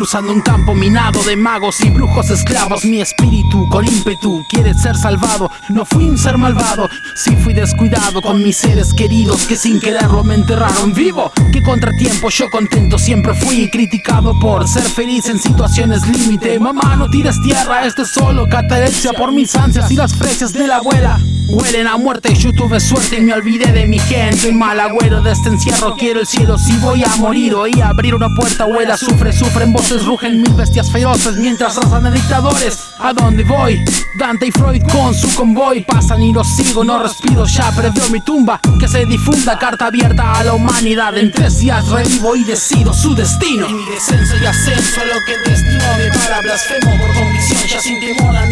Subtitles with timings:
[0.00, 2.86] cruzando un campo minado de magos y brujos esclavos.
[2.86, 5.50] Mi espíritu con ímpetu quiere ser salvado.
[5.68, 10.24] No fui un ser malvado, sí fui descuidado con mis seres queridos que sin quererlo
[10.24, 11.30] me enterraron vivo.
[11.52, 16.58] Qué contratiempo, yo contento siempre fui criticado por ser feliz en situaciones límite.
[16.58, 20.66] Mamá, no tires tierra, este es solo catalepsia por mis ansias y las fresias de
[20.66, 21.20] la abuela.
[21.52, 24.52] Huelen a muerte, yo tuve suerte y me olvidé de mi gente.
[24.52, 27.54] Mal agüero de este encierro, quiero el cielo si voy a morir.
[27.54, 32.12] Oí abrir una puerta, abuela, sufre, sufren voces, rugen mil bestias feroces mientras razan de
[32.12, 32.78] dictadores.
[33.00, 33.84] ¿A dónde voy?
[34.16, 38.20] Dante y Freud con su convoy pasan y los sigo, no respiro ya, previo mi
[38.20, 38.60] tumba.
[38.78, 41.16] Que se difunda, carta abierta a la humanidad.
[41.18, 43.66] En tres días revivo y decido su destino.
[43.66, 45.80] En mi descenso y ascenso, lo que destino
[46.24, 48.46] para blasfemo por convicción, ya sin temor a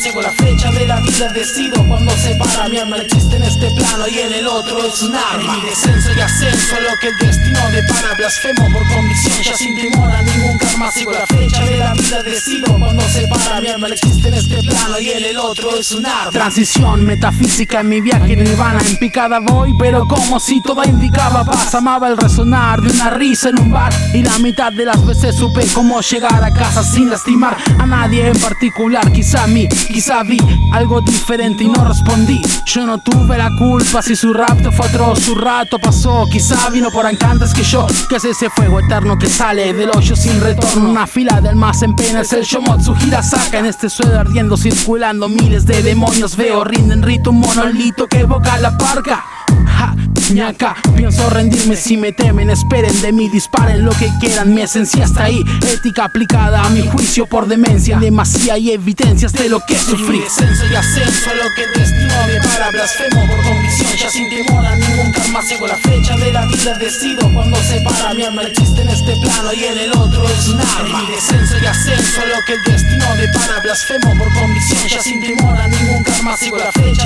[0.00, 4.08] Sigo la flecha de la vida, decido cuando para Mi alma existe en este plano
[4.08, 5.56] y en el otro es un arma.
[5.56, 8.14] Mi descenso y ascenso, lo que el destino depara.
[8.16, 10.90] Blasfemo por convicción, ya sin temor a ningún karma.
[10.90, 14.98] Sigo la fecha de la vida, decido cuando para Mi alma existe en este plano
[15.00, 16.30] y en el otro es un arma.
[16.30, 18.80] Transición metafísica en mi viaje nirvana.
[18.88, 21.74] En picada voy, pero como si todo indicaba paz.
[21.74, 23.92] Amaba el resonar de una risa en un bar.
[24.12, 28.28] Y la mitad de las veces supe cómo llegar a casa sin lastimar a nadie
[28.28, 29.10] en particular.
[29.12, 30.38] Quizá a mí, quizá vi
[30.72, 32.42] algo diferente y no respondí
[32.74, 36.26] yo no tuve la culpa si su rapto fue atroz, su rato pasó.
[36.28, 40.16] Quizá vino por antes que yo, que es ese fuego eterno que sale del hoyo
[40.16, 40.63] sin retorno.
[40.76, 43.58] Una fila del más en pena es el Shomotsu Hirasaka.
[43.58, 46.36] En este suelo ardiendo, circulando miles de demonios.
[46.36, 49.24] Veo, rinden rito un monolito que evoca la parca.
[49.66, 49.94] Ja,
[50.32, 55.04] ñaca, pienso rendirme si me temen, esperen de mí, disparen lo que quieran, mi esencia
[55.04, 59.76] está ahí, ética aplicada a mi juicio por demencia, demasía y evidencias de lo que
[59.76, 60.20] sufrí.
[60.20, 64.76] Descenso y ascenso lo que destino me para, blasfemo por convicción, ya sin temor a
[65.24, 68.88] karma, sigo la flecha de la vida, decido cuando se para, mi alma existe en
[68.88, 71.02] este plano y en el otro es un arma.
[71.02, 75.20] mi descenso y ascenso lo que el destino me para, blasfemo por convicción, ya sin
[75.20, 77.03] temor a ningún karma, sigo la flecha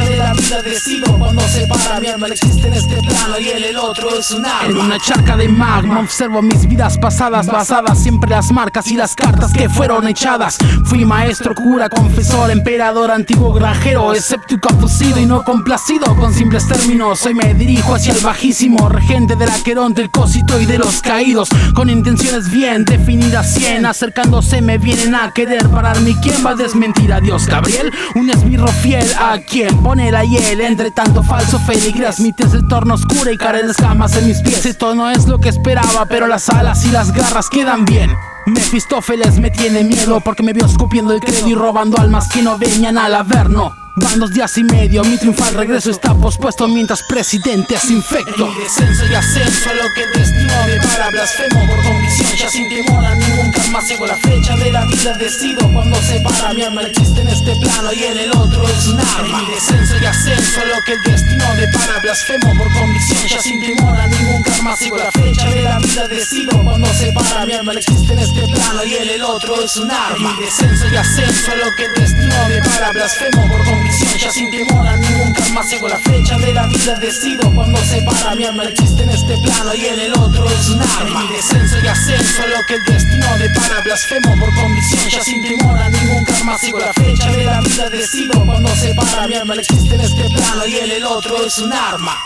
[0.48, 4.46] vida, cuando se para, mi alma existe en este plano y el otro es un
[4.46, 4.68] arma.
[4.68, 9.14] En una charca de magma observo mis vidas pasadas, basadas siempre las marcas y las
[9.14, 10.56] cartas que fueron echadas.
[10.84, 17.24] Fui maestro, cura, confesor, emperador, antiguo granjero, escéptico, afusido y no complacido con simples términos.
[17.26, 21.50] Hoy me dirijo hacia el bajísimo, regente del aquerón, del cosito y de los caídos,
[21.74, 26.16] con intenciones bien definidas, cien acercándose me vienen a querer pararme.
[26.22, 27.46] ¿Quién va a desmentir a Dios?
[27.46, 32.68] Gabriel, un esbirro fiel a quien pone la hiel entre tanto falso feligres, mi el
[32.68, 34.64] torno oscura y caen de escamas en mis pies.
[34.66, 38.10] Esto no es lo que esperaba, pero las alas y las garras quedan bien.
[38.46, 42.56] Mefistófeles me tiene miedo porque me vio escupiendo el credo y robando almas que no
[42.56, 43.74] venían al averno.
[43.96, 48.46] Van dos días y medio, mi triunfal regreso está pospuesto mientras presidente es infecto.
[48.46, 50.52] Mi descenso y ascenso, lo que destino
[50.92, 53.14] para blasfemo por convicción, ya sin temor a
[53.68, 56.82] karma, sigo la flecha de la vida, decido cuando se para mi alma.
[56.82, 59.42] Existe en este plano y en el otro es un arma.
[59.42, 64.00] Mi descenso y ascenso, lo que el destino para blasfemo por convicción, ya sin temor
[64.00, 67.72] a ningún karma, sigo la flecha de la vida, decido cuando se para mi alma.
[67.74, 70.32] Existe en este plano y en el otro es un arma.
[70.32, 72.34] Mi descenso y ascenso, lo que el destino
[72.74, 74.18] para blasfemo por convicción.
[74.18, 78.00] Ya sin temor a ningún karma Sigo la flecha de la vida, decido cuando se
[78.02, 78.64] para Mi alma.
[78.64, 82.64] Existe en este plano y en el otro es un Mi descenso y ascenso, lo
[82.66, 86.92] que el destino depara Blasfemo por convicción, ya sin temor a ningún karma Sigo la
[86.92, 90.76] flecha de la vida, decido cuando se para Mi alma existe en este plano y
[90.76, 92.16] en el otro es un arma